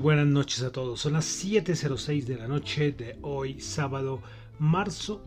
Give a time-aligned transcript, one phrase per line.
[0.00, 1.00] Buenas noches a todos.
[1.00, 4.22] Son las 7.06 de la noche de hoy, sábado,
[4.58, 5.22] marzo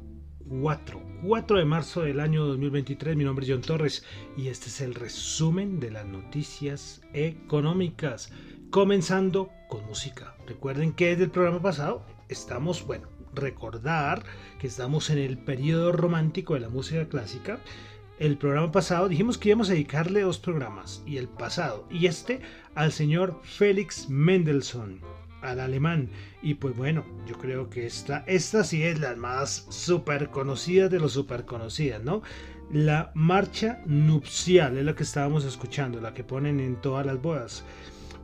[0.49, 1.01] 4.
[1.23, 3.15] 4 de marzo del año 2023.
[3.15, 4.03] Mi nombre es John Torres
[4.35, 8.31] y este es el resumen de las noticias económicas.
[8.71, 10.35] Comenzando con música.
[10.47, 14.23] Recuerden que desde el programa pasado estamos, bueno, recordar
[14.59, 17.59] que estamos en el periodo romántico de la música clásica
[18.25, 22.39] el programa pasado dijimos que íbamos a dedicarle dos programas, y el pasado, y este
[22.73, 25.01] al señor Félix Mendelssohn,
[25.41, 26.09] al alemán.
[26.41, 31.01] Y pues bueno, yo creo que esta, esta sí es la más super conocida de
[31.01, 32.21] los super conocidas, ¿no?
[32.71, 37.65] La marcha nupcial es la que estábamos escuchando, la que ponen en todas las bodas.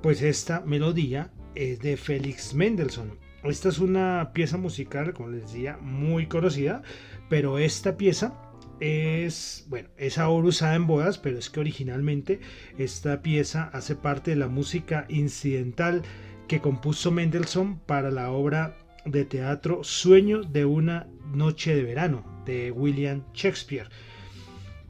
[0.01, 3.19] Pues esta melodía es de Félix Mendelssohn.
[3.43, 6.83] Esta es una pieza musical, como les decía, muy conocida,
[7.27, 8.48] pero esta pieza
[8.79, 12.39] es, bueno, es ahora usada en bodas, pero es que originalmente
[12.77, 16.03] esta pieza hace parte de la música incidental
[16.47, 22.71] que compuso Mendelssohn para la obra de teatro Sueño de una noche de verano de
[22.71, 23.87] William Shakespeare.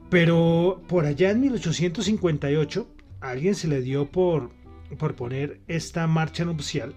[0.08, 2.88] Pero por allá en 1858
[3.20, 4.50] a alguien se le dio por,
[4.98, 6.94] por poner esta marcha nupcial,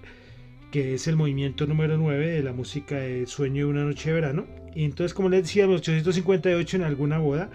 [0.72, 4.16] que es el movimiento número 9 de la música de Sueño de una noche de
[4.16, 7.50] verano, y entonces, como les decía, en 1858 en alguna boda,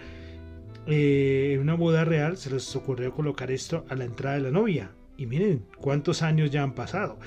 [0.87, 4.51] eh, en una boda real, se les ocurrió colocar esto a la entrada de la
[4.51, 4.91] novia.
[5.17, 7.19] Y miren cuántos años ya han pasado,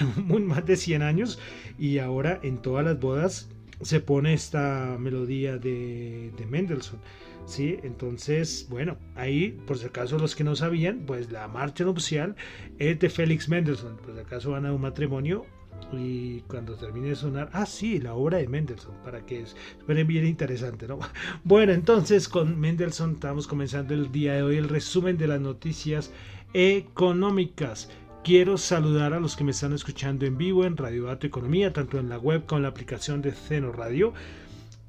[0.26, 1.38] más de 100 años,
[1.78, 3.48] y ahora en todas las bodas
[3.80, 6.98] se pone esta melodía de, de Mendelssohn.
[7.46, 7.78] ¿sí?
[7.82, 12.36] Entonces, bueno, ahí, por si acaso los que no sabían, pues la marcha nupcial
[12.78, 13.96] es de Félix Mendelssohn.
[13.96, 15.46] Por si acaso van a un matrimonio,
[15.92, 20.26] y cuando termine de sonar, ah, sí, la obra de Mendelssohn, para que esperen bien
[20.26, 20.98] interesante, ¿no?
[21.44, 26.12] Bueno, entonces con Mendelssohn estamos comenzando el día de hoy el resumen de las noticias
[26.52, 27.90] económicas.
[28.22, 31.98] Quiero saludar a los que me están escuchando en vivo en Radio Dato Economía, tanto
[31.98, 34.12] en la web como en la aplicación de Ceno Radio.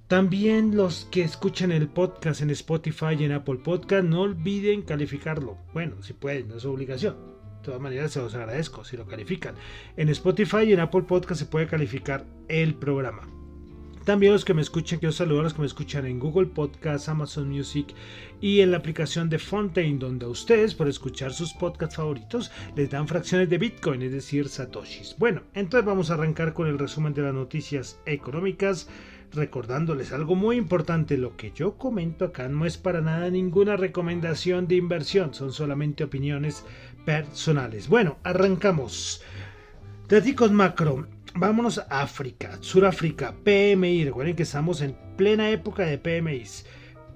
[0.07, 5.57] También los que escuchan el podcast en Spotify y en Apple Podcast, no olviden calificarlo.
[5.73, 7.38] Bueno, si pueden, no es obligación
[7.69, 9.55] todas maneras, se los agradezco si lo califican.
[9.97, 13.27] En Spotify y en Apple Podcast se puede calificar el programa.
[14.05, 17.09] También los que me escuchan, quiero saludar a los que me escuchan en Google Podcast,
[17.09, 17.93] Amazon Music
[18.41, 22.89] y en la aplicación de Fontaine, donde a ustedes, por escuchar sus podcasts favoritos, les
[22.89, 25.15] dan fracciones de Bitcoin, es decir, Satoshis.
[25.19, 28.89] Bueno, entonces vamos a arrancar con el resumen de las noticias económicas
[29.31, 34.67] recordándoles algo muy importante, lo que yo comento acá no es para nada ninguna recomendación
[34.67, 36.65] de inversión, son solamente opiniones
[37.09, 37.87] personales.
[37.87, 39.23] Bueno, arrancamos.
[40.07, 41.07] Datos macro.
[41.33, 44.05] Vámonos a África, Suráfrica, PMI.
[44.05, 46.67] Recuerden que estamos en plena época de PMIs.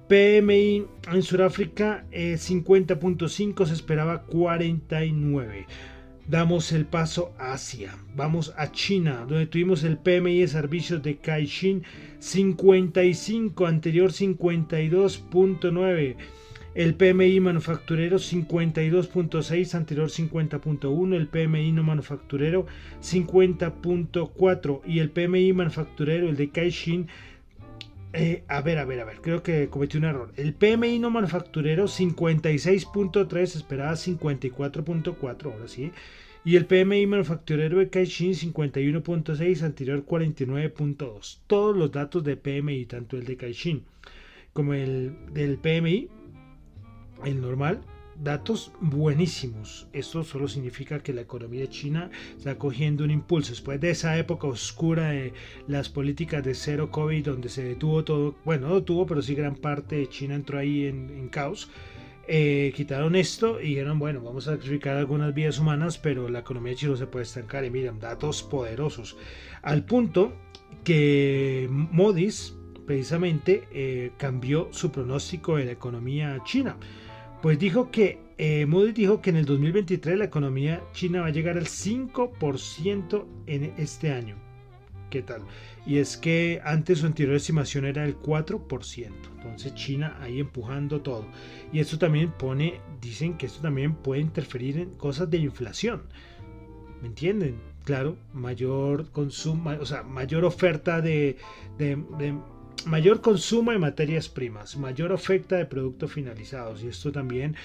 [0.08, 5.64] PMI en Sudáfrica 50.5, eh, se esperaba 49.
[6.26, 7.96] Damos el paso a Asia.
[8.16, 11.84] Vamos a China, donde tuvimos el PMI de servicios de Caixin
[12.18, 16.16] 55, anterior 52.9.
[16.74, 22.66] El PMI manufacturero 52.6, anterior 50.1, el PMI no manufacturero
[23.00, 27.06] 50.4 y el PMI manufacturero, el de Caixin,
[28.12, 30.32] eh, a ver, a ver, a ver, creo que cometí un error.
[30.36, 35.92] El PMI no manufacturero 56.3, esperaba 54.4, ahora sí.
[36.44, 41.38] Y el PMI manufacturero de Caixin 51.6, anterior 49.2.
[41.46, 43.84] Todos los datos de PMI, tanto el de Caixin
[44.52, 46.08] como el del PMI,
[47.24, 47.82] el normal,
[48.22, 49.88] datos buenísimos.
[49.92, 53.50] Esto solo significa que la economía china está cogiendo un impulso.
[53.50, 55.32] Después de esa época oscura de
[55.66, 59.56] las políticas de cero COVID, donde se detuvo todo, bueno, no detuvo, pero sí gran
[59.56, 61.70] parte de China entró ahí en, caos.
[62.26, 66.74] Eh, quitaron esto y dijeron, bueno, vamos a sacrificar algunas vidas humanas, pero la economía
[66.74, 67.64] china se puede estancar.
[67.64, 69.16] Y miren, datos poderosos.
[69.62, 70.32] Al punto
[70.84, 72.54] que Modis
[72.86, 76.76] precisamente eh, cambió su pronóstico de la economía china.
[77.44, 81.30] Pues dijo que eh, Moody dijo que en el 2023 la economía china va a
[81.30, 84.36] llegar al 5% en este año.
[85.10, 85.42] ¿Qué tal?
[85.84, 89.10] Y es que antes su anterior estimación era el 4%.
[89.36, 91.26] Entonces China ahí empujando todo.
[91.70, 96.04] Y esto también pone, dicen que esto también puede interferir en cosas de inflación.
[97.02, 97.60] ¿Me entienden?
[97.84, 101.36] Claro, mayor consumo, o sea, mayor oferta de,
[101.76, 102.38] de
[102.86, 107.56] mayor consumo de materias primas, mayor oferta de productos finalizados y esto también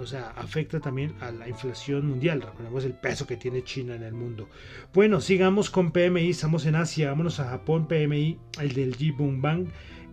[0.00, 2.40] o sea, afecta también a la inflación mundial.
[2.40, 4.48] Recordemos el peso que tiene China en el mundo.
[4.94, 8.94] Bueno, sigamos con PMI, estamos en Asia, vámonos a Japón, PMI, el del
[9.40, 9.66] Bang,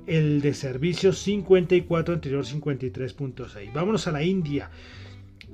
[0.08, 3.74] el de servicios 54, anterior 53.6.
[3.74, 4.72] Vámonos a la India.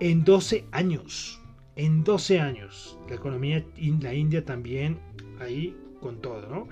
[0.00, 1.40] en 12 años.
[1.76, 2.98] En 12 años.
[3.08, 3.64] La economía
[4.00, 4.98] la India también
[5.40, 6.68] ahí con todo, ¿no?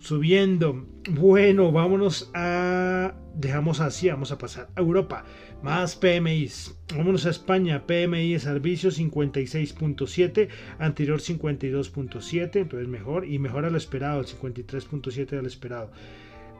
[0.00, 0.86] Subiendo.
[1.10, 3.14] Bueno, vámonos a...
[3.34, 5.24] Dejamos así, vamos a pasar a Europa.
[5.62, 6.74] Más PMIs.
[6.96, 7.86] Vámonos a España.
[7.86, 15.26] PMI de servicios 56.7, anterior 52.7, entonces mejor y mejor a lo esperado, el 53.7
[15.26, 15.90] de lo esperado.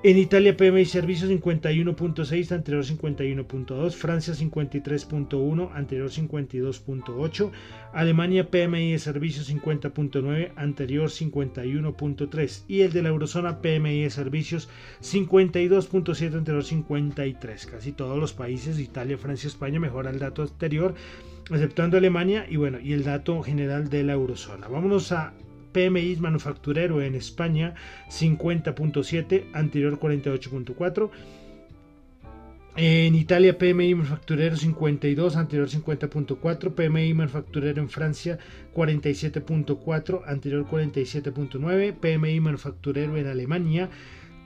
[0.02, 7.50] En Italia PMI Servicios 51.6, anterior 51.2, Francia 53.1, anterior 52.8,
[7.92, 14.70] Alemania PMI de Servicios 50.9, anterior 51.3 y el de la Eurozona PMI de Servicios
[15.02, 17.66] 52.7, anterior 53.
[17.66, 20.94] Casi todos los países, Italia, Francia, España, mejora el dato anterior,
[21.50, 24.66] exceptuando Alemania y bueno, y el dato general de la Eurozona.
[24.66, 25.34] Vámonos a
[25.72, 27.74] PMI manufacturero en España
[28.08, 31.10] 50.7, anterior 48.4.
[32.76, 36.74] En Italia PMI manufacturero 52, anterior 50.4.
[36.74, 38.38] PMI manufacturero en Francia
[38.74, 41.94] 47.4, anterior 47.9.
[41.94, 43.88] PMI manufacturero en Alemania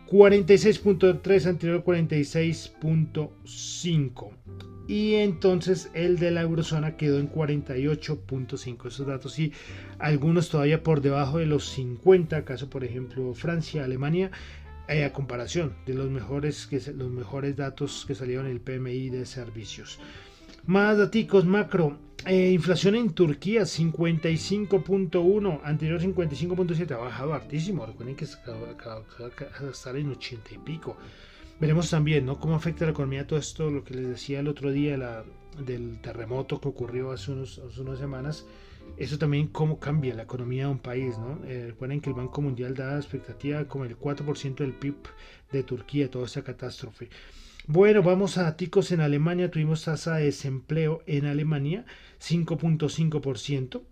[0.06, 8.88] 46.3, anterior 46.5 y entonces el de la eurozona quedó en 48.5.
[8.88, 9.52] Esos datos sí,
[9.98, 14.30] algunos todavía por debajo de los 50, caso por ejemplo Francia, Alemania,
[14.86, 19.24] eh, a comparación de los mejores, los mejores datos que salieron en el PMI de
[19.24, 19.98] servicios.
[20.66, 21.98] Más datos macro.
[22.26, 27.84] Eh, inflación en Turquía 55.1, anterior 55.7, ha bajado hartísimo.
[27.84, 29.02] Recuerden que acaba
[29.60, 30.96] de estar en 80 y pico.
[31.60, 32.38] Veremos también ¿no?
[32.40, 35.24] cómo afecta la economía todo esto, lo que les decía el otro día la,
[35.64, 38.46] del terremoto que ocurrió hace, unos, unas semanas.
[38.96, 41.16] Eso también cómo cambia la economía de un país.
[41.18, 41.44] ¿no?
[41.46, 44.96] Eh, recuerden que el Banco Mundial da expectativa como el 4% del PIB
[45.52, 47.08] de Turquía, toda esa catástrofe.
[47.66, 49.50] Bueno, vamos a ticos en Alemania.
[49.50, 51.86] Tuvimos tasa de desempleo en Alemania
[52.20, 53.82] 5.5%.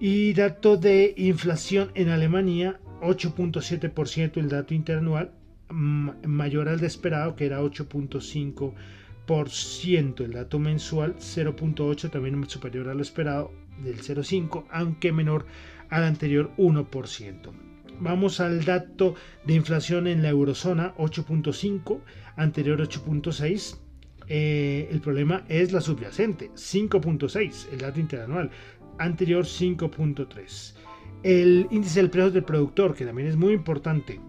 [0.00, 5.32] Y dato de inflación en Alemania 8.7% el dato interanual
[5.70, 10.24] mayor al de esperado, que era 8.5%.
[10.24, 15.46] El dato mensual 0.8, también superior a lo esperado del 0.5, aunque menor
[15.88, 17.50] al anterior 1%.
[18.00, 22.00] Vamos al dato de inflación en la eurozona 8.5,
[22.36, 23.76] anterior 8.6.
[24.32, 28.50] Eh, el problema es la subyacente 5.6, el dato interanual,
[28.98, 30.74] anterior 5.3.
[31.22, 34.20] El índice del precio del productor, que también es muy importante,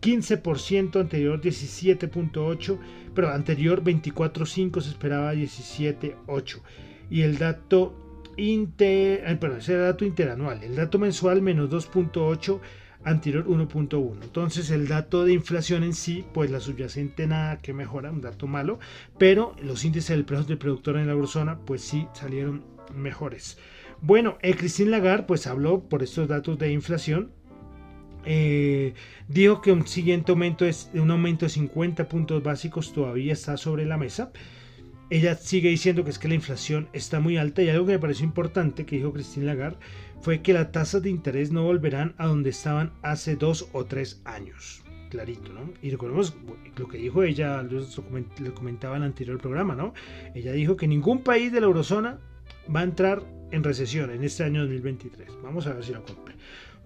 [0.00, 2.78] 15%, anterior 17.8%,
[3.14, 6.60] pero anterior 24.5% se esperaba 17.8%.
[7.10, 7.94] Y el dato,
[8.36, 12.60] inter, ese dato interanual, el dato mensual menos 2.8%,
[13.04, 14.22] anterior 1.1.
[14.22, 18.46] Entonces el dato de inflación en sí, pues la subyacente nada que mejora, un dato
[18.46, 18.78] malo,
[19.18, 22.64] pero los índices del precio del productor en la eurozona, pues sí salieron
[22.94, 23.58] mejores.
[24.02, 27.32] Bueno, eh, Christine Lagarde pues habló por estos datos de inflación
[28.24, 28.94] eh,
[29.28, 33.86] dijo que un siguiente aumento es un aumento de 50 puntos básicos todavía está sobre
[33.86, 34.32] la mesa.
[35.10, 37.98] Ella sigue diciendo que es que la inflación está muy alta y algo que me
[37.98, 39.78] pareció importante que dijo Christine Lagarde
[40.20, 44.20] fue que las tasas de interés no volverán a donde estaban hace dos o tres
[44.24, 44.82] años.
[45.10, 45.72] Clarito, ¿no?
[45.82, 46.36] Y recordemos
[46.76, 49.92] lo que dijo ella, lo comentaba en el anterior programa, ¿no?
[50.34, 52.20] Ella dijo que ningún país de la eurozona
[52.74, 55.28] va a entrar en recesión en este año 2023.
[55.42, 56.36] Vamos a ver si lo cumple.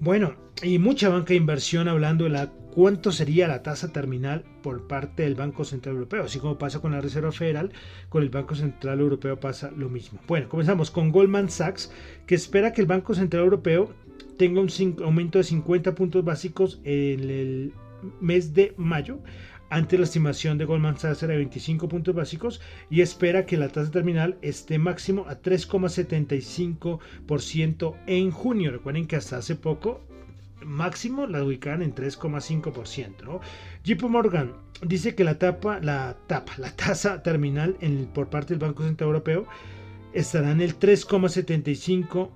[0.01, 4.87] Bueno, y mucha banca de inversión hablando de la cuánto sería la tasa terminal por
[4.87, 6.25] parte del Banco Central Europeo.
[6.25, 7.73] Así como pasa con la Reserva Federal,
[8.09, 10.21] con el Banco Central Europeo pasa lo mismo.
[10.27, 11.93] Bueno, comenzamos con Goldman Sachs,
[12.27, 13.95] que espera que el Banco Central Europeo
[14.37, 14.69] tenga un
[15.05, 17.73] aumento de 50 puntos básicos en el
[18.21, 19.21] mes de mayo
[19.71, 23.91] ante la estimación de Goldman Sachs de 25 puntos básicos y espera que la tasa
[23.91, 28.71] terminal esté máximo a 3,75% en junio.
[28.71, 30.03] Recuerden que hasta hace poco
[30.65, 33.23] máximo la ubicaban en 3,5%.
[33.25, 33.41] ¿no?
[33.85, 34.53] JP Morgan
[34.83, 37.77] dice que la tapa, la tapa, la tasa terminal
[38.13, 39.47] por parte del Banco Central Europeo
[40.13, 42.31] estará en el 3,75%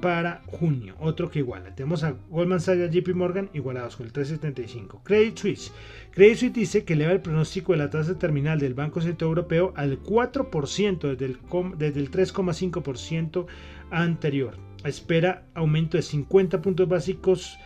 [0.00, 0.94] para junio.
[0.98, 1.74] Otro que iguala.
[1.74, 5.02] Tenemos a Goldman Sachs JP Morgan igualados con el 375.
[5.04, 5.72] Credit Suisse.
[6.12, 9.72] Credit Suisse dice que eleva el pronóstico de la tasa terminal del Banco Central Europeo
[9.76, 11.38] al 4% desde el,
[11.76, 13.46] desde el 3,5%
[13.90, 14.56] anterior.
[14.84, 17.58] Espera aumento de 50 puntos básicos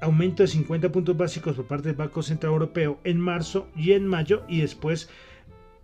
[0.00, 4.06] aumento de 50 puntos básicos por parte del Banco Central Europeo en marzo y en
[4.06, 5.08] mayo y después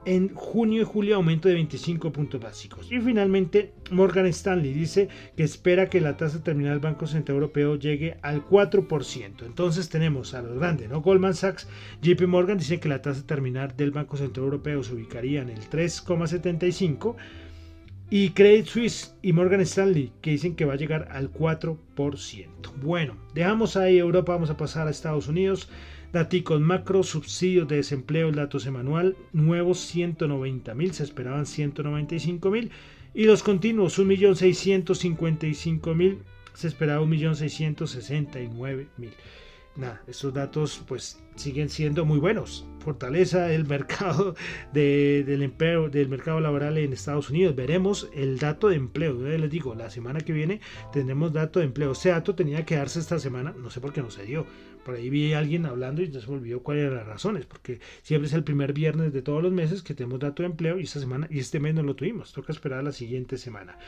[0.09, 2.91] en junio y julio aumento de 25 puntos básicos.
[2.91, 7.77] Y finalmente Morgan Stanley dice que espera que la tasa terminal del Banco Central Europeo
[7.77, 9.45] llegue al 4%.
[9.45, 11.03] Entonces tenemos a los grandes, ¿no?
[11.03, 11.69] Goldman Sachs,
[12.01, 15.61] JP Morgan dice que la tasa terminal del Banco Central Europeo se ubicaría en el
[15.69, 17.17] 3,75
[18.09, 21.77] y Credit Suisse y Morgan Stanley que dicen que va a llegar al 4%.
[22.81, 25.69] Bueno, dejamos ahí Europa, vamos a pasar a Estados Unidos.
[26.13, 32.71] Daticos macro, subsidios de desempleo, el dato semanal, nuevos 190 mil, se esperaban 195 mil.
[33.13, 36.19] Y los continuos, 1.655.000,
[36.55, 39.11] se esperaba 1.669.000.
[39.77, 42.67] Nada, estos datos pues siguen siendo muy buenos.
[42.81, 44.35] Fortaleza del mercado
[44.73, 47.55] del mercado laboral en Estados Unidos.
[47.55, 49.21] Veremos el dato de empleo.
[49.21, 50.61] Yo les digo, la semana que viene
[50.93, 51.93] tendremos dato de empleo.
[51.93, 54.47] Ese dato tenía que darse esta semana, no sé por qué no se dio
[54.85, 57.81] por ahí vi a alguien hablando y ya se olvidó cuáles eran las razones, porque
[58.03, 60.85] siempre es el primer viernes de todos los meses que tenemos dato de empleo y
[60.85, 63.79] esta semana y este mes no lo tuvimos, toca esperar la siguiente semana.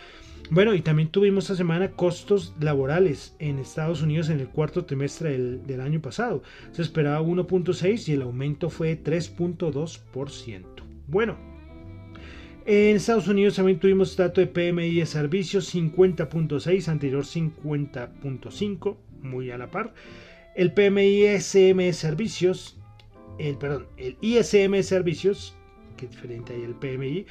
[0.50, 5.32] Bueno, y también tuvimos esta semana costos laborales en Estados Unidos en el cuarto trimestre
[5.32, 6.42] del, del año pasado.
[6.72, 10.64] Se esperaba 1.6 y el aumento fue 3.2%.
[11.06, 11.36] Bueno,
[12.66, 19.58] en Estados Unidos también tuvimos dato de PMI de servicios 50.6, anterior 50.5, muy a
[19.58, 19.92] la par
[20.54, 22.78] el PMI ISM Servicios,
[23.38, 25.54] el, perdón, el ISM Servicios,
[25.96, 27.26] que es diferente ahí el PMI,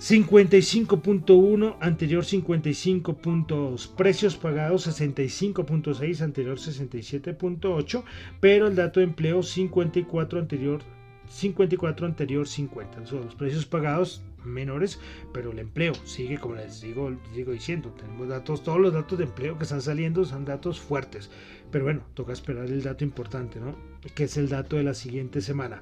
[0.00, 8.02] 55.1, anterior 55.2, precios pagados 65.6, anterior 67.8,
[8.40, 10.80] pero el dato de empleo 54 anterior
[11.28, 13.06] 54 anterior 50.
[13.06, 15.00] Son los precios pagados menores,
[15.32, 19.24] pero el empleo sigue, como les digo, digo diciendo, tenemos datos, todos los datos de
[19.24, 21.30] empleo que están saliendo son datos fuertes.
[21.70, 23.76] Pero bueno, toca esperar el dato importante, ¿no?
[24.14, 25.80] Que es el dato de la siguiente semana.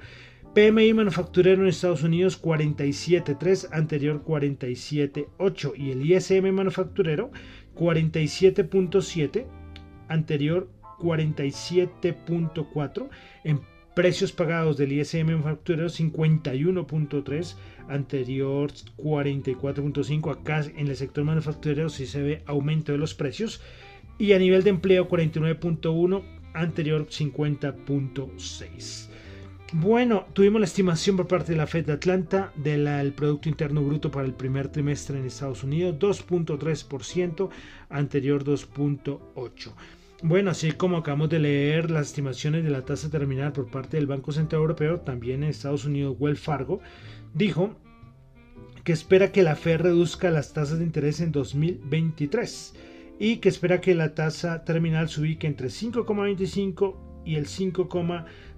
[0.55, 7.31] PMI manufacturero en Estados Unidos 47.3, anterior 47.8 y el ISM manufacturero
[7.77, 9.47] 47.7,
[10.09, 13.09] anterior 47.4.
[13.45, 13.61] En
[13.99, 17.57] precios pagados del ISM manufacturero 51.3,
[17.89, 20.31] anterior 44.5.
[20.31, 23.61] Acá en el sector manufacturero sí se ve aumento de los precios
[24.17, 26.23] y a nivel de empleo 49.1,
[26.55, 29.09] anterior 50.6.
[29.73, 34.13] Bueno, tuvimos la estimación por parte de la Fed de Atlanta del Producto Interno Bruto
[34.13, 37.51] para el primer trimestre en Estados Unidos, 2.3%,
[37.89, 39.73] anterior 2.8%.
[40.21, 44.09] Bueno, así como acabamos de leer las estimaciones de la tasa terminal por parte del
[44.09, 46.81] Banco Central Europeo, también en Estados Unidos Wells Fargo
[47.35, 47.77] dijo
[48.83, 52.75] que espera que la Fed reduzca las tasas de interés en 2023
[53.21, 57.47] y que espera que la tasa terminal se ubique entre 5,25 y el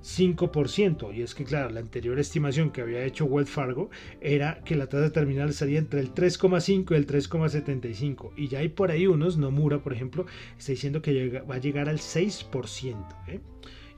[0.03, 1.15] 5,5%.
[1.15, 4.87] Y es que, claro, la anterior estimación que había hecho Wells Fargo era que la
[4.87, 8.33] tasa terminal estaría entre el 3,5 y el 3,75.
[8.37, 10.27] Y ya hay por ahí unos, Nomura, por ejemplo,
[10.59, 12.97] está diciendo que va a llegar al 6%.
[13.29, 13.41] ¿eh?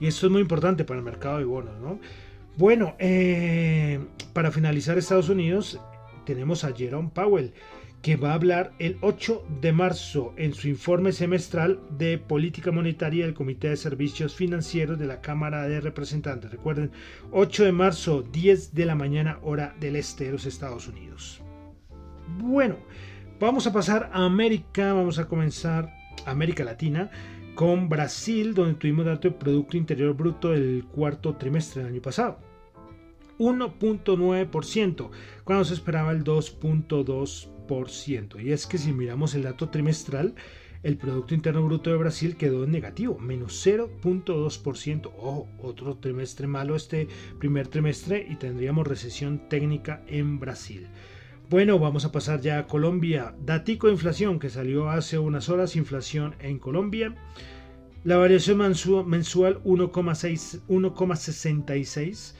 [0.01, 2.01] Y esto es muy importante para el mercado de bonos, ¿no?
[2.57, 3.99] Bueno, eh,
[4.35, 5.81] para finalizar Estados Unidos,
[6.27, 7.53] tenemos a Jerome Powell
[8.03, 13.25] que va a hablar el 8 de marzo en su informe semestral de política monetaria
[13.25, 16.51] del Comité de Servicios Financieros de la Cámara de Representantes.
[16.51, 16.91] Recuerden,
[17.31, 21.41] 8 de marzo, 10 de la mañana, hora del este de los Estados Unidos.
[22.39, 22.77] Bueno,
[23.39, 25.95] vamos a pasar a América, vamos a comenzar
[26.27, 27.09] América Latina
[27.55, 32.41] con Brasil, donde tuvimos dato de Producto Interior Bruto del cuarto trimestre del año pasado.
[33.39, 35.11] 1.9%,
[35.45, 37.52] cuando se esperaba el 2.2%.
[38.39, 40.35] Y es que si miramos el dato trimestral,
[40.83, 45.11] el Producto Interno Bruto de Brasil quedó en negativo, menos 0.2%.
[45.17, 47.09] Ojo, otro trimestre malo este
[47.39, 50.89] primer trimestre y tendríamos recesión técnica en Brasil.
[51.49, 53.35] Bueno, vamos a pasar ya a Colombia.
[53.43, 57.15] Datico de inflación que salió hace unas horas, inflación en Colombia.
[58.05, 62.35] La variación mensual 1,66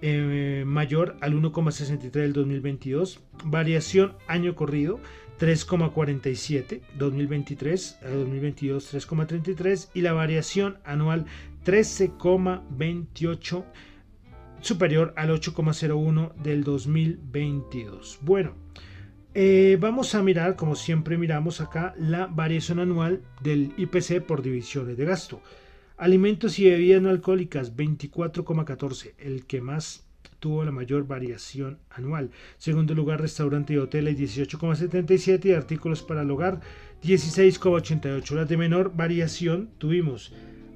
[0.00, 3.20] eh, mayor al 1,63 del 2022.
[3.44, 5.00] Variación año corrido
[5.38, 11.26] 3,47, 2023 a 2022 3,33 y la variación anual
[11.64, 13.64] 13,28
[14.60, 18.18] superior al 8,01 del 2022.
[18.22, 18.54] Bueno,
[19.34, 24.96] eh, vamos a mirar, como siempre miramos acá, la variación anual del IPC por divisiones
[24.96, 25.40] de gasto.
[25.98, 30.04] Alimentos y bebidas no alcohólicas 24,14, el que más
[30.38, 32.30] tuvo la mayor variación anual.
[32.56, 36.60] Segundo lugar, restaurante y hoteles 18,77 y artículos para el hogar
[37.02, 38.36] 16,88.
[38.36, 40.32] Las de menor variación tuvimos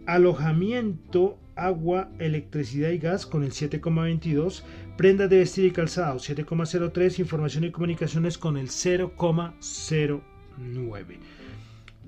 [0.06, 4.64] alojamiento, agua, electricidad y gas con el 7,22,
[4.96, 11.41] prendas de vestir y calzado 7,03, información y comunicaciones con el 0,09.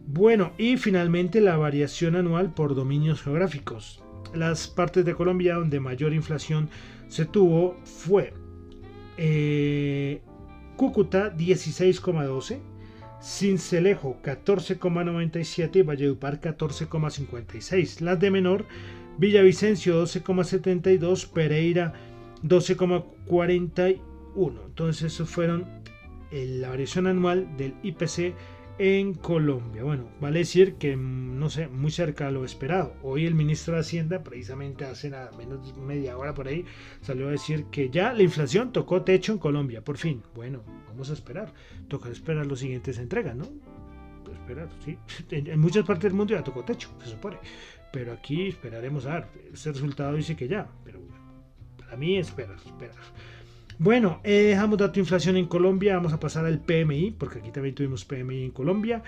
[0.07, 4.03] Bueno, y finalmente la variación anual por dominios geográficos.
[4.35, 6.69] Las partes de Colombia donde mayor inflación
[7.09, 8.35] se tuvo fue
[9.17, 10.21] eh,
[10.77, 12.59] Cúcuta 16,12,
[13.23, 18.01] Cincelejo 14,97 y Valledupar 14,56.
[18.01, 18.67] Las de menor,
[19.17, 21.95] Villavicencio 12,72, Pereira
[22.43, 24.01] 12,41.
[24.67, 25.65] Entonces, eso fueron
[26.31, 28.35] eh, la variación anual del IPC
[28.79, 29.85] en Colombia.
[29.85, 32.95] Bueno, vale decir que, mm, no sé, muy cerca de lo esperado.
[33.03, 36.65] Hoy el ministro de Hacienda, precisamente hace nada menos media hora por ahí,
[37.01, 40.23] salió a decir que ya la inflación tocó techo en Colombia, por fin.
[40.35, 41.53] Bueno, vamos a esperar.
[41.89, 43.47] Toca esperar los siguientes entregas, ¿no?
[44.33, 44.99] Esperar, sí.
[45.31, 47.39] En, muchas partes del mundo ya tocó techo, se supone.
[47.93, 49.27] Pero aquí esperaremos a ver.
[49.53, 51.01] Ese resultado dice que ya, pero
[51.79, 52.97] para mí esperar, esperar.
[53.79, 57.51] Bueno, eh, dejamos dato de inflación en Colombia, vamos a pasar al PMI, porque aquí
[57.51, 59.03] también tuvimos PMI en Colombia.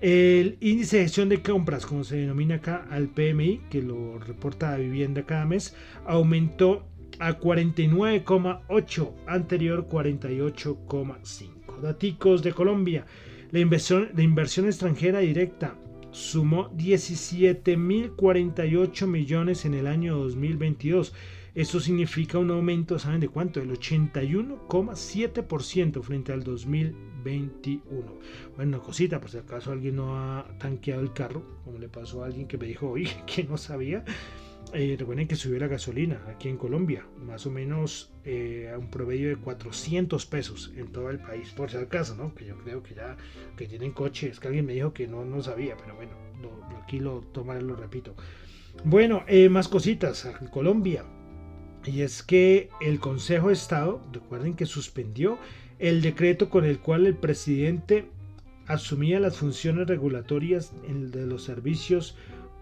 [0.00, 4.70] El índice de gestión de compras, como se denomina acá al PMI, que lo reporta
[4.70, 5.74] la vivienda cada mes,
[6.06, 6.86] aumentó
[7.18, 11.80] a 49,8, anterior 48,5.
[11.82, 13.04] Daticos de Colombia.
[13.50, 15.74] La inversión, la inversión extranjera directa
[16.12, 21.12] sumó 17.048 millones en el año 2022
[21.58, 23.58] esto significa un aumento, ¿saben de cuánto?
[23.58, 28.14] Del 81,7% frente al 2021.
[28.54, 32.26] Bueno, cosita, por si acaso alguien no ha tanqueado el carro, como le pasó a
[32.26, 34.04] alguien que me dijo, oye, que no sabía.
[34.72, 38.88] Eh, recuerden que subió la gasolina aquí en Colombia, más o menos eh, a un
[38.88, 42.36] promedio de 400 pesos en todo el país, por si acaso, ¿no?
[42.36, 43.16] Que yo creo que ya
[43.56, 46.12] que tienen coche, es que alguien me dijo que no, no sabía, pero bueno,
[46.80, 48.14] aquí lo tomaré, lo repito.
[48.84, 51.04] Bueno, eh, más cositas, Colombia.
[51.88, 55.38] Y es que el Consejo de Estado, recuerden que suspendió
[55.78, 58.04] el decreto con el cual el presidente
[58.66, 62.16] asumía las funciones regulatorias de los servicios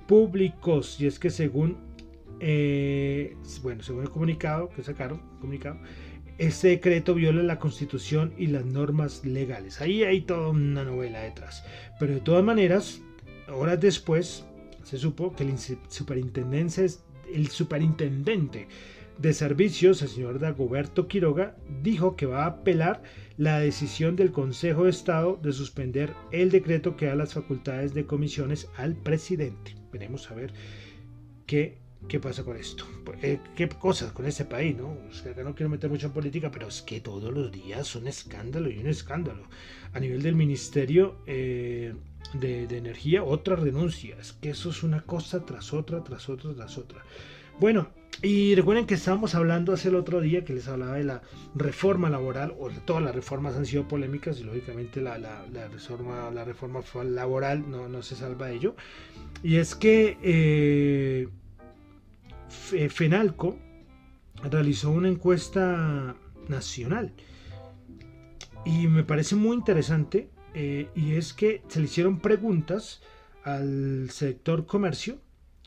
[0.06, 1.00] públicos.
[1.00, 1.76] Y es que según,
[2.38, 5.78] eh, bueno, según el comunicado que sacaron, comunicado,
[6.38, 9.80] este decreto viola la constitución y las normas legales.
[9.80, 11.64] Ahí hay toda una novela detrás.
[11.98, 13.00] Pero de todas maneras,
[13.48, 14.44] horas después,
[14.84, 16.86] se supo que el superintendente,
[17.32, 18.68] el superintendente
[19.18, 23.02] de Servicios, el señor Dagoberto Quiroga, dijo que va a apelar
[23.38, 28.06] la decisión del Consejo de Estado de suspender el decreto que da las facultades de
[28.06, 29.74] comisiones al presidente.
[29.92, 30.52] Veremos a ver
[31.46, 32.84] qué, qué pasa con esto.
[33.22, 34.96] Eh, qué cosas con este país, ¿no?
[35.30, 38.70] Acá no quiero meter mucho en política, pero es que todos los días un escándalo
[38.70, 39.48] y un escándalo.
[39.92, 41.94] A nivel del Ministerio eh,
[42.34, 44.16] de, de Energía, otra renuncia.
[44.20, 47.02] Es que eso es una cosa tras otra, tras otra, tras otra.
[47.58, 47.88] Bueno,
[48.22, 51.22] y recuerden que estábamos hablando hace el otro día que les hablaba de la
[51.54, 55.16] reforma laboral, o de todas las reformas han sido polémicas y lógicamente la,
[55.70, 58.76] reforma, la reforma laboral no, no, se salva de ello.
[59.42, 61.28] Y es que eh,
[62.88, 63.58] FENALCO
[64.50, 66.14] realizó una encuesta
[66.48, 67.12] nacional
[68.64, 73.02] y me parece muy interesante eh, y es que se le hicieron preguntas
[73.44, 75.18] al sector comercio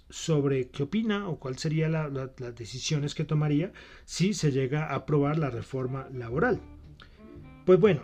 [0.10, 3.72] sobre qué opina o cuáles serían las decisiones que tomaría
[4.06, 6.60] si se llega a aprobar la reforma laboral.
[7.66, 8.02] Pues bueno,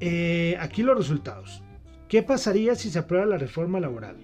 [0.00, 1.62] eh, aquí los resultados.
[2.08, 4.16] ¿Qué pasaría si se aprueba la reforma laboral?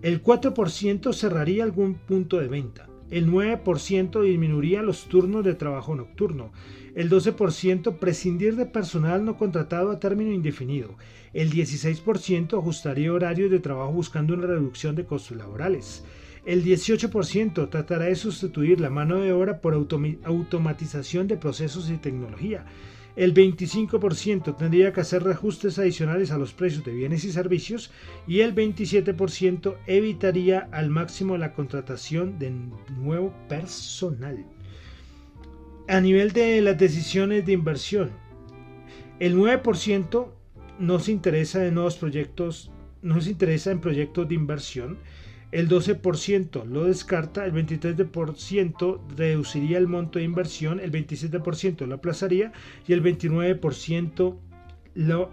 [0.00, 2.88] El 4% cerraría algún punto de venta.
[3.10, 6.50] El 9% disminuiría los turnos de trabajo nocturno.
[6.94, 10.96] El 12% prescindir de personal no contratado a término indefinido.
[11.34, 16.04] El 16% ajustaría horarios de trabajo buscando una reducción de costos laborales.
[16.44, 22.64] El 18% tratará de sustituir la mano de obra por automatización de procesos y tecnología.
[23.14, 27.92] El 25% tendría que hacer reajustes adicionales a los precios de bienes y servicios
[28.26, 32.52] y el 27% evitaría al máximo la contratación de
[32.96, 34.44] nuevo personal.
[35.88, 38.10] A nivel de las decisiones de inversión,
[39.20, 40.28] el 9%
[40.78, 44.98] no se interesa en nuevos proyectos, no se interesa en proyectos de inversión
[45.52, 52.52] el 12% lo descarta, el 23% reduciría el monto de inversión, el 27% lo aplazaría
[52.88, 54.38] y el 29%
[54.94, 55.30] lo,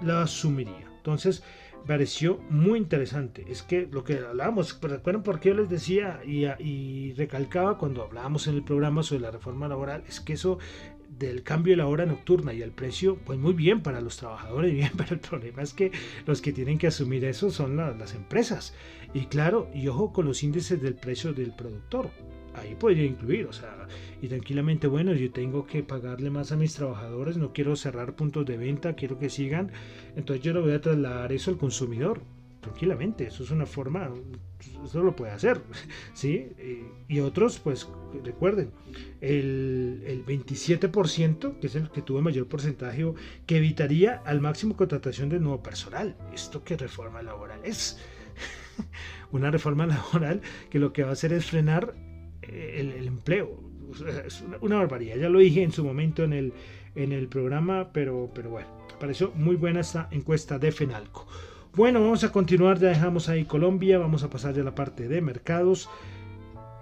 [0.00, 0.86] lo asumiría.
[0.96, 1.42] Entonces,
[1.86, 3.44] pareció muy interesante.
[3.48, 8.02] Es que lo que hablábamos, recuerden por qué yo les decía y, y, recalcaba cuando
[8.02, 10.58] hablábamos en el programa sobre la reforma laboral, es que eso
[11.18, 14.72] del cambio de la hora nocturna y el precio, pues muy bien para los trabajadores,
[14.74, 15.90] bien, pero el problema es que
[16.26, 18.74] los que tienen que asumir eso son las empresas.
[19.12, 22.10] Y claro, y ojo con los índices del precio del productor.
[22.54, 23.86] Ahí podría incluir, o sea,
[24.20, 28.44] y tranquilamente, bueno, yo tengo que pagarle más a mis trabajadores, no quiero cerrar puntos
[28.44, 29.70] de venta, quiero que sigan,
[30.16, 32.22] entonces yo le voy a trasladar eso al consumidor
[32.60, 34.10] tranquilamente, eso es una forma,
[34.84, 35.60] eso lo puede hacer,
[36.14, 36.52] ¿sí?
[37.08, 37.88] Y otros, pues
[38.24, 38.70] recuerden,
[39.20, 43.04] el, el 27%, que es el que tuvo mayor porcentaje,
[43.46, 46.16] que evitaría al máximo contratación de nuevo personal.
[46.32, 47.98] ¿Esto qué reforma laboral es?
[49.32, 51.94] una reforma laboral que lo que va a hacer es frenar
[52.42, 53.60] eh, el, empleo.
[54.26, 56.52] Es una, barbaridad, ya lo dije en su momento en el,
[56.94, 58.68] en el programa, pero, pero bueno,
[59.00, 61.26] pareció muy buena esta encuesta de FENALCO.
[61.74, 65.06] Bueno, vamos a continuar, ya dejamos ahí Colombia, vamos a pasar ya a la parte
[65.06, 65.88] de mercados.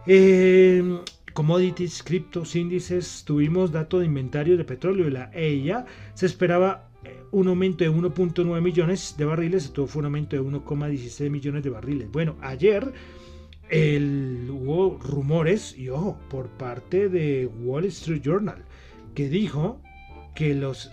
[0.07, 0.83] Eh,
[1.35, 7.23] commodities, criptos, índices, tuvimos dato de inventario de petróleo y la EIA se esperaba eh,
[7.33, 11.71] un aumento de 1.9 millones de barriles, todo fue un aumento de 1,16 millones de
[11.71, 12.11] barriles.
[12.11, 12.91] Bueno, ayer
[13.71, 18.65] hubo rumores, y ojo, por parte de Wall Street Journal,
[19.15, 19.83] que dijo
[20.39, 20.93] que los,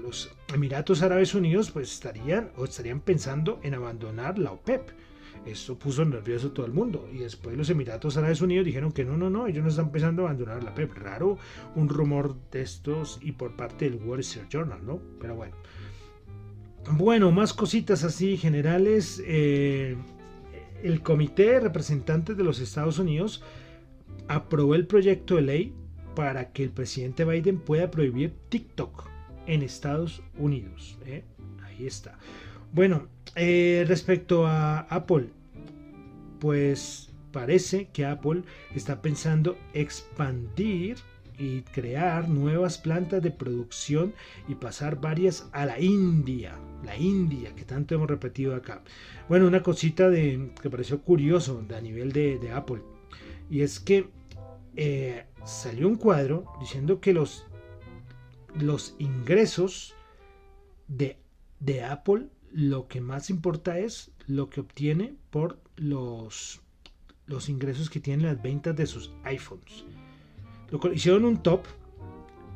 [0.00, 4.88] los, Emiratos Árabes Unidos pues estarían o estarían pensando en abandonar la OPEP.
[5.44, 7.08] Eso puso nervioso a todo el mundo.
[7.12, 10.22] Y después los Emiratos Árabes Unidos dijeron que no, no, no, ellos no están pensando
[10.22, 10.96] a abandonar la OPEP.
[10.96, 11.38] Raro
[11.74, 15.00] un rumor de estos y por parte del Wall Street Journal, ¿no?
[15.20, 15.56] Pero bueno.
[16.92, 19.20] Bueno, más cositas así generales.
[19.26, 19.96] Eh,
[20.84, 23.42] el Comité de Representantes de los Estados Unidos
[24.28, 25.79] aprobó el proyecto de ley
[26.14, 29.08] para que el presidente Biden pueda prohibir TikTok
[29.46, 30.98] en Estados Unidos.
[31.06, 31.24] ¿eh?
[31.64, 32.18] Ahí está.
[32.72, 35.28] Bueno, eh, respecto a Apple,
[36.38, 38.42] pues parece que Apple
[38.74, 40.96] está pensando expandir
[41.40, 44.12] y crear nuevas plantas de producción
[44.46, 48.82] y pasar varias a la India, la India que tanto hemos repetido acá.
[49.28, 52.82] Bueno, una cosita que pareció curioso a nivel de, Apple
[53.48, 54.08] y es que
[54.76, 57.46] eh, salió un cuadro diciendo que los,
[58.54, 59.94] los ingresos
[60.88, 61.18] de,
[61.58, 66.60] de Apple lo que más importa es lo que obtiene por los,
[67.26, 69.84] los ingresos que tienen las ventas de sus iPhones.
[70.70, 71.64] Lo hicieron un top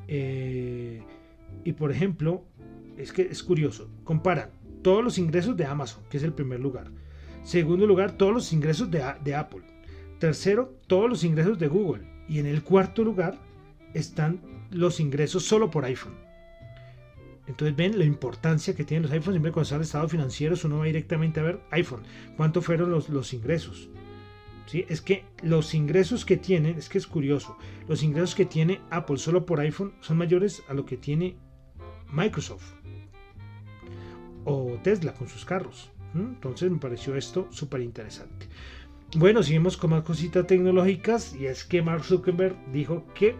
[0.09, 1.03] eh,
[1.65, 2.45] y por ejemplo,
[2.97, 4.51] es que es curioso, comparan
[4.83, 6.91] todos los ingresos de Amazon, que es el primer lugar.
[7.43, 9.63] Segundo lugar, todos los ingresos de, de Apple.
[10.19, 12.05] Tercero, todos los ingresos de Google.
[12.29, 13.39] Y en el cuarto lugar
[13.93, 16.15] están los ingresos solo por iPhone.
[17.47, 19.35] Entonces ven la importancia que tienen los iPhones.
[19.35, 22.03] Siempre cuando sale estado financiero uno va directamente a ver iPhone.
[22.37, 23.91] ¿Cuántos fueron los, los ingresos?
[24.67, 24.87] ¿Sí?
[24.89, 29.19] Es que los ingresos que tienen, es que es curioso, los ingresos que tiene Apple
[29.19, 31.37] solo por iPhone son mayores a lo que tiene
[32.11, 32.73] Microsoft
[34.45, 35.91] o Tesla con sus carros.
[36.15, 38.47] Entonces me pareció esto súper interesante.
[39.17, 43.37] Bueno, seguimos con más cositas tecnológicas y es que Mark Zuckerberg dijo que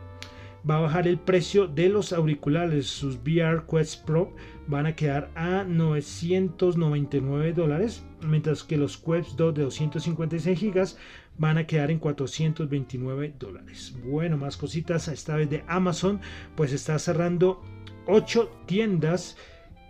[0.69, 2.87] va a bajar el precio de los auriculares.
[2.87, 4.33] Sus VR Quest Pro
[4.69, 10.97] van a quedar a 999 dólares, mientras que los Quest 2 de 256 gigas
[11.39, 13.97] van a quedar en 429 dólares.
[14.05, 16.21] Bueno, más cositas, esta vez de Amazon,
[16.55, 17.61] pues está cerrando
[18.07, 19.37] 8 tiendas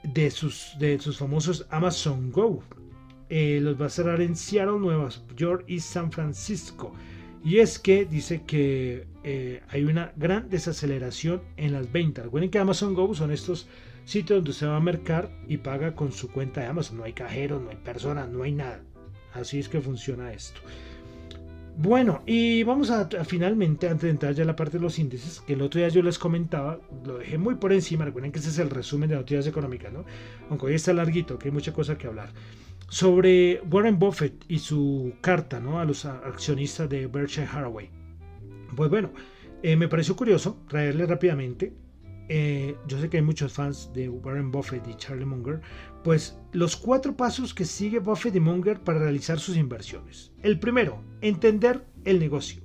[0.03, 2.63] de sus, de sus famosos Amazon Go.
[3.37, 6.95] Eh, los va a cerrar en Seattle, Nueva York y San Francisco.
[7.43, 12.27] Y es que dice que eh, hay una gran desaceleración en las ventas.
[12.27, 13.67] Recuerden que Amazon Go son estos
[14.05, 16.99] sitios donde se va a mercar y paga con su cuenta de Amazon.
[16.99, 18.81] No hay cajeros, no hay personas, no hay nada.
[19.33, 20.61] Así es que funciona esto.
[21.77, 25.41] Bueno, y vamos a, finalmente, antes de entrar ya a la parte de los índices,
[25.41, 28.51] que el otro día yo les comentaba, lo dejé muy por encima, recuerden que ese
[28.51, 30.05] es el resumen de noticias económicas, ¿no?
[30.51, 32.33] Aunque hoy está larguito, que hay mucha cosa que hablar
[32.95, 35.81] sobre Warren Buffett y su carta ¿no?
[35.81, 37.91] a los accionistas de Berkshire Hathaway.
[38.77, 39.11] Pues bueno,
[39.65, 41.75] eh, me pareció curioso traerle rápidamente.
[42.29, 45.61] Eh, yo sé que hay muchos fans de Warren Buffett y Charlie Munger.
[46.05, 50.31] Pues los cuatro pasos que sigue Buffett y Munger para realizar sus inversiones.
[50.45, 52.63] El primero, entender el negocio.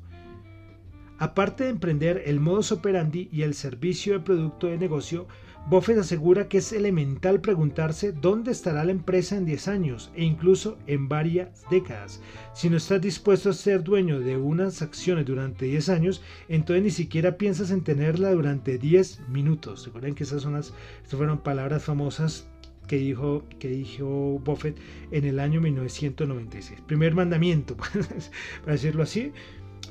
[1.18, 5.28] Aparte de emprender el modus operandi y el servicio de producto de negocio,
[5.70, 10.80] Buffett asegura que es elemental preguntarse dónde estará la empresa en 10 años e incluso
[10.88, 12.22] en varias décadas.
[12.56, 16.90] Si no estás dispuesto a ser dueño de unas acciones durante 10 años, entonces ni
[16.90, 19.86] siquiera piensas en tenerla durante 10 minutos.
[19.86, 22.48] Recuerden que esas son las, fueron palabras famosas
[22.88, 24.76] que dijo, que dijo Buffett
[25.12, 26.82] en el año 1996.
[26.88, 27.78] Primer mandamiento,
[28.64, 29.34] para decirlo así.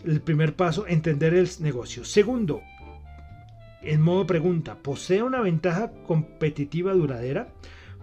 [0.04, 2.04] El primer paso, entender el negocio.
[2.04, 2.62] Segundo,
[3.82, 7.48] en modo pregunta, ¿posee una ventaja competitiva duradera?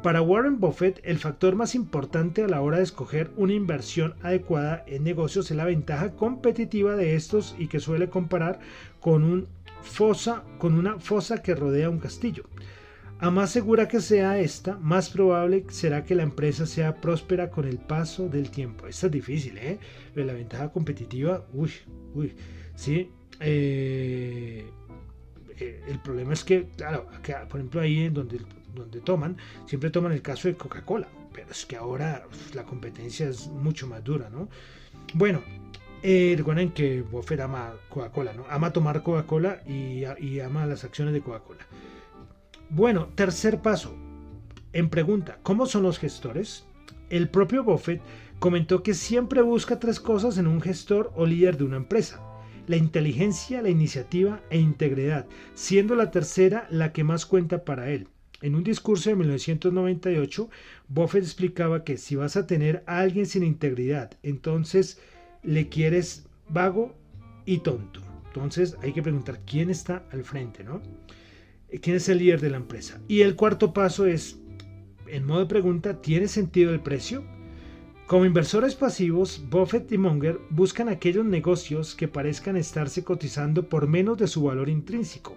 [0.06, 4.84] Para Warren Buffett, el factor más importante a la hora de escoger una inversión adecuada
[4.86, 8.60] en negocios es la ventaja competitiva de estos y que suele comparar
[9.00, 9.24] con,
[10.62, 12.44] una fosa que rodea un castillo.
[13.18, 17.66] A más segura que sea esta, más probable será que la empresa sea próspera con
[17.66, 18.88] el paso del tiempo.
[18.88, 19.80] Esto es difícil, ¿eh?
[20.14, 21.72] La ventaja competitiva, uy,
[22.14, 22.36] uy,
[22.76, 23.10] sí.
[23.40, 24.70] Eh,
[25.60, 27.08] eh, el problema es que, claro,
[27.50, 28.40] por ejemplo, ahí donde
[28.76, 33.48] donde toman, siempre toman el caso de Coca-Cola, pero es que ahora la competencia es
[33.48, 34.50] mucho más dura, ¿no?
[35.14, 35.42] Bueno,
[36.04, 38.46] eh, recuerden que Buffett ama Coca-Cola, ¿no?
[38.50, 41.66] Ama tomar Coca-Cola y, y ama las acciones de Coca-Cola.
[42.70, 43.96] Bueno, tercer paso.
[44.74, 46.66] En pregunta, ¿cómo son los gestores?
[47.10, 48.02] El propio Buffett
[48.40, 52.20] comentó que siempre busca tres cosas en un gestor o líder de una empresa.
[52.68, 58.08] La inteligencia, la iniciativa e integridad, siendo la tercera la que más cuenta para él.
[58.42, 60.50] En un discurso de 1998,
[60.88, 65.00] Buffett explicaba que si vas a tener a alguien sin integridad, entonces
[65.44, 66.96] le quieres vago
[67.46, 68.02] y tonto.
[68.28, 70.82] Entonces hay que preguntar quién está al frente, ¿no?
[71.82, 73.00] ¿Quién es el líder de la empresa?
[73.08, 74.38] Y el cuarto paso es,
[75.08, 77.24] en modo de pregunta, ¿tiene sentido el precio?
[78.08, 84.18] Como inversores pasivos, Buffett y Munger buscan aquellos negocios que parezcan estarse cotizando por menos
[84.18, 85.36] de su valor intrínseco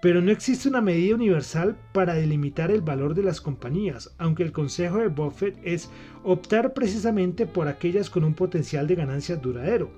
[0.00, 4.52] pero no existe una medida universal para delimitar el valor de las compañías, aunque el
[4.52, 5.90] consejo de Buffett es
[6.22, 9.90] optar precisamente por aquellas con un potencial de ganancias duradero,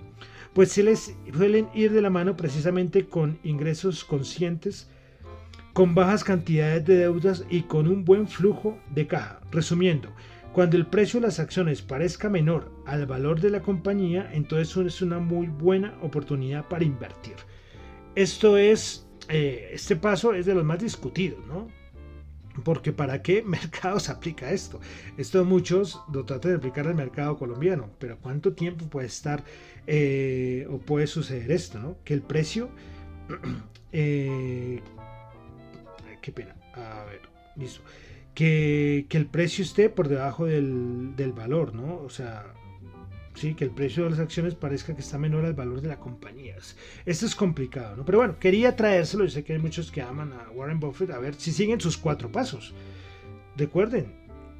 [0.55, 4.89] pues se les suelen ir de la mano precisamente con ingresos conscientes,
[5.73, 9.41] con bajas cantidades de deudas y con un buen flujo de caja.
[9.51, 10.09] Resumiendo,
[10.59, 15.03] cuando el precio de las acciones parezca menor al valor de la compañía, entonces es
[15.03, 17.37] una muy buena oportunidad para invertir.
[18.17, 21.69] Esto es eh, este paso es de los más discutidos, ¿no?
[22.65, 24.81] Porque ¿para qué mercados aplica esto?
[25.17, 29.45] Esto muchos lo tratan de aplicar al mercado colombiano, pero ¿cuánto tiempo puede estar
[29.87, 31.99] eh, o puede suceder esto, ¿no?
[32.03, 32.69] Que el precio...
[33.91, 34.83] Eh,
[36.21, 36.55] qué pena.
[36.75, 37.23] A ver,
[37.57, 37.81] listo.
[38.39, 41.97] Que, el precio esté por debajo del, del valor, ¿no?
[41.97, 42.55] O sea,
[43.35, 43.55] ¿sí?
[43.55, 46.77] que el precio de las acciones parezca que está menor al valor de las compañías.
[47.05, 48.05] Esto es complicado, ¿no?
[48.05, 49.25] Pero bueno, quería traérselo.
[49.25, 51.11] Yo sé que hay muchos que aman a Warren Buffett.
[51.11, 52.75] A ver si siguen sus cuatro pasos.
[53.57, 54.15] Recuerden,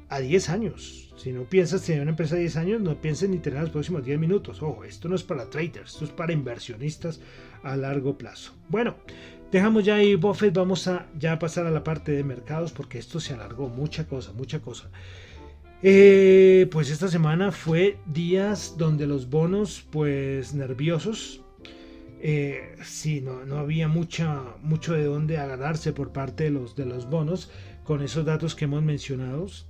[0.09, 1.13] a 10 años.
[1.15, 4.03] Si no piensas tener una empresa a 10 años, no pienses ni tener los próximos
[4.03, 4.61] 10 minutos.
[4.61, 7.21] Ojo, esto no es para traders, esto es para inversionistas
[7.63, 8.53] a largo plazo.
[8.69, 8.95] Bueno,
[9.51, 10.53] dejamos ya ahí Buffett.
[10.53, 13.69] Vamos a ya pasar a la parte de mercados porque esto se alargó.
[13.69, 14.89] Mucha cosa, mucha cosa.
[15.81, 21.41] Eh, pues esta semana fue días donde los bonos, pues nerviosos.
[22.21, 26.85] Eh, sí, no, no había mucha, mucho de dónde agarrarse por parte de los, de
[26.85, 27.49] los bonos
[27.85, 29.67] con esos datos que hemos mencionados.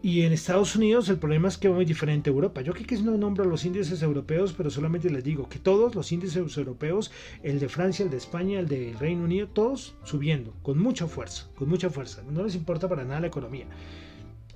[0.00, 2.60] Y en Estados Unidos el problema es que va muy diferente a Europa.
[2.60, 6.12] Yo creo que no nombro los índices europeos, pero solamente les digo que todos los
[6.12, 7.10] índices europeos,
[7.42, 11.48] el de Francia, el de España, el del Reino Unido, todos subiendo, con mucha fuerza,
[11.56, 12.22] con mucha fuerza.
[12.30, 13.66] No les importa para nada la economía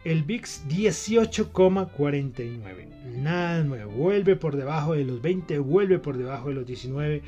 [0.04, 2.88] El VIX 18,49.
[3.16, 3.92] Nada nuevo.
[3.92, 7.20] Vuelve por debajo de los 20, vuelve por debajo de los 19.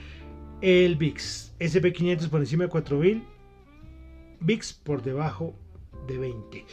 [0.62, 1.52] El VIX.
[1.58, 3.24] SP500 por encima de 4000.
[4.40, 5.54] VIX por debajo
[6.08, 6.64] de 20.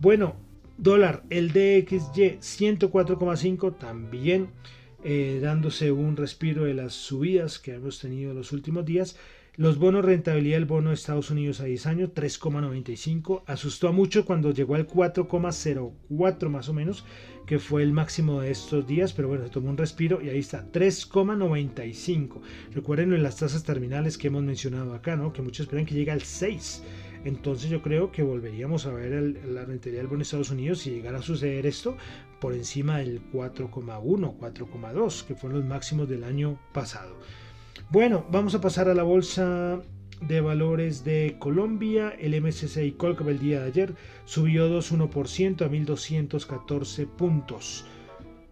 [0.00, 0.34] Bueno,
[0.76, 1.22] dólar.
[1.30, 4.48] El DXY 104,5 también
[5.04, 9.16] eh, dándose un respiro de las subidas que hemos tenido los últimos días.
[9.58, 13.42] Los bonos rentabilidad del bono de Estados Unidos a 10 años, 3,95.
[13.44, 17.04] Asustó a mucho cuando llegó al 4,04 más o menos,
[17.44, 20.38] que fue el máximo de estos días, pero bueno, se tomó un respiro y ahí
[20.38, 22.40] está, 3,95.
[22.72, 25.32] Recuerden en las tasas terminales que hemos mencionado acá, ¿no?
[25.32, 26.84] Que muchos esperan que llegue al 6.
[27.24, 29.10] Entonces yo creo que volveríamos a ver
[29.44, 31.96] la rentabilidad del bono de Estados Unidos si llegara a suceder esto
[32.40, 37.16] por encima del 4,1, 4,2, que fueron los máximos del año pasado.
[37.90, 39.80] Bueno, vamos a pasar a la bolsa
[40.20, 42.10] de valores de Colombia.
[42.10, 43.94] El MSCI Colcap el día de ayer
[44.26, 47.86] subió 2,1% a 1.214 puntos.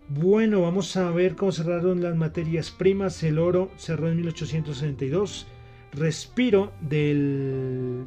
[0.09, 3.22] Bueno, vamos a ver cómo cerraron las materias primas.
[3.24, 5.47] El oro cerró en 1862.
[5.93, 8.07] Respiro del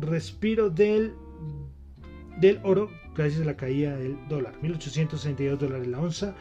[0.00, 1.14] respiro del
[2.38, 4.54] del oro gracias a la caída del dólar.
[4.62, 6.36] 1862 dólares la onza.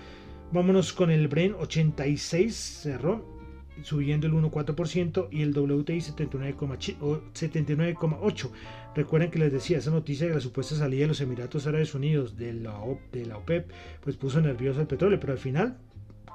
[0.51, 3.38] Vámonos con el Bren 86 cerró
[3.83, 8.49] subiendo el 1,4% y el WTI 79,8.
[8.95, 12.37] Recuerden que les decía, esa noticia de la supuesta salida de los Emiratos Árabes Unidos
[12.37, 12.79] de la,
[13.11, 13.71] de la OPEP,
[14.01, 15.77] pues puso nervioso el petróleo, pero al final,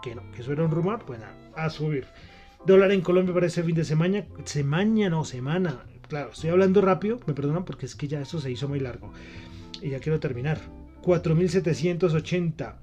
[0.03, 2.07] que no, que eso era un rumor, pues nada, a subir.
[2.67, 5.85] Dólar en Colombia para ese fin de semana, semana no, semana.
[6.09, 9.13] Claro, estoy hablando rápido, me perdonan porque es que ya eso se hizo muy largo.
[9.83, 10.61] Y ya quiero terminar.
[11.03, 12.77] 4.780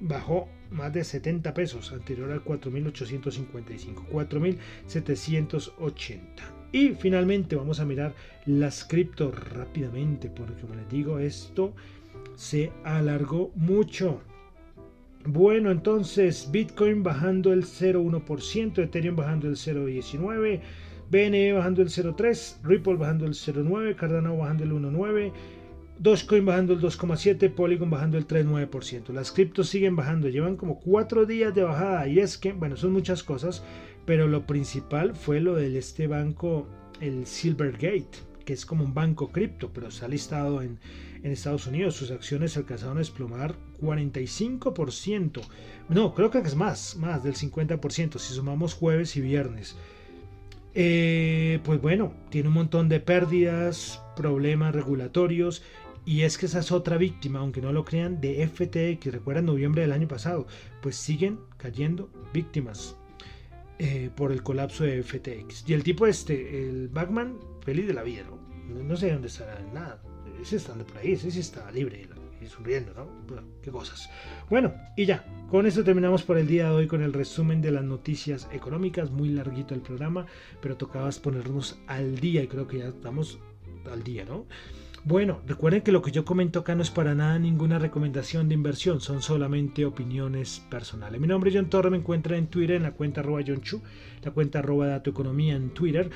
[0.00, 6.20] bajó más de 70 pesos, anterior al 4.855, 4.780.
[6.72, 8.14] Y finalmente vamos a mirar
[8.46, 11.74] las cripto rápidamente, porque como les digo, esto
[12.36, 14.20] se alargó mucho.
[15.24, 20.60] Bueno, entonces Bitcoin bajando el 0,1%, Ethereum bajando el 0,19%,
[21.10, 25.32] BNE bajando el 0,3%, Ripple bajando el 0,9%, Cardano bajando el 1,9%.
[26.00, 29.12] Dogecoin bajando el 2,7%, Polygon bajando el 3,9%.
[29.12, 32.92] Las criptos siguen bajando, llevan como cuatro días de bajada y es que, bueno, son
[32.92, 33.62] muchas cosas,
[34.06, 36.66] pero lo principal fue lo de este banco,
[37.02, 38.08] el Silvergate,
[38.46, 40.78] que es como un banco cripto, pero ha listado en,
[41.22, 41.96] Estados Unidos.
[41.96, 45.42] Sus acciones alcanzaron a desplomar 45%.
[45.90, 49.76] No, creo que es más, más del 50% si sumamos jueves y viernes.
[50.72, 55.62] Eh, pues bueno, tiene un montón de pérdidas, problemas regulatorios
[56.04, 59.12] y es que esa es otra víctima, aunque no lo crean, de FTX.
[59.12, 60.46] Recuerdan noviembre del año pasado.
[60.80, 62.96] Pues siguen cayendo víctimas
[63.78, 65.68] eh, por el colapso de FTX.
[65.68, 68.82] Y el tipo este, el Batman, feliz de la vida, ¿no?
[68.82, 70.02] No, sé dónde estará, nada.
[70.40, 72.08] Ese está por ahí, ese sí está libre
[72.40, 73.06] y sonriendo, ¿no?
[73.62, 74.08] qué cosas.
[74.48, 77.70] Bueno, y ya, con esto terminamos por el día de hoy con el resumen de
[77.70, 79.10] las noticias económicas.
[79.10, 80.26] Muy larguito el programa,
[80.62, 83.38] pero tocaba ponernos al día y creo que ya estamos
[83.90, 84.46] al día, ¿no?
[85.04, 88.54] Bueno, recuerden que lo que yo comento acá no es para nada ninguna recomendación de
[88.54, 91.18] inversión, son solamente opiniones personales.
[91.18, 93.80] Mi nombre es John Torre, me encuentra en Twitter en la cuenta arroba John Chu,
[94.22, 96.10] la cuenta arroba Dato Economía en Twitter.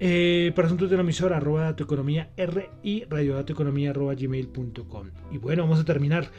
[0.00, 5.10] Eh, para asuntos de la emisora arroba Dato Economía R y radiodatoeconomía arroba gmail.com.
[5.30, 6.32] Y bueno, vamos a terminar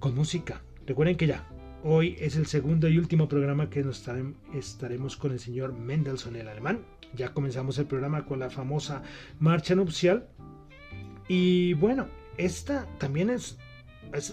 [0.00, 0.62] con música.
[0.84, 1.46] Recuerden que ya,
[1.84, 4.04] hoy es el segundo y último programa que nos
[4.52, 6.80] estaremos con el señor Mendelssohn, el alemán.
[7.14, 9.02] Ya comenzamos el programa con la famosa
[9.38, 10.26] marcha nupcial
[11.28, 13.58] y bueno, esta también es,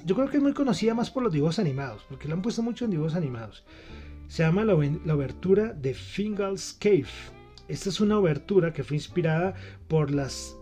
[0.05, 2.63] yo creo que es muy conocida más por los dibujos animados, porque la han puesto
[2.63, 3.65] mucho en dibujos animados.
[4.27, 4.73] Se llama la,
[5.05, 7.05] la obertura de Fingal's Cave.
[7.67, 9.55] Esta es una obertura que fue inspirada
[9.87, 10.55] por las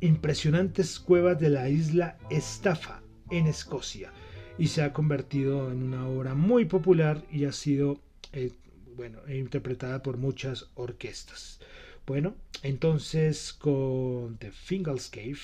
[0.00, 4.12] impresionantes cuevas de la isla Estafa en Escocia
[4.58, 7.98] y se ha convertido en una obra muy popular y ha sido
[8.32, 8.52] eh,
[8.96, 11.60] bueno, interpretada por muchas orquestas.
[12.06, 15.38] Bueno, entonces con The Fingal's Cave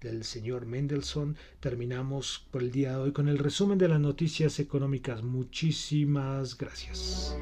[0.00, 4.58] del señor Mendelssohn, terminamos por el día de hoy con el resumen de las noticias
[4.60, 5.22] económicas.
[5.22, 7.36] Muchísimas gracias.